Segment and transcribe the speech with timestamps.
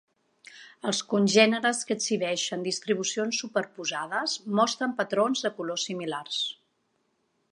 [0.91, 6.43] Els congèneres que exhibeixen distribucions superposades mostren patrons de color similars.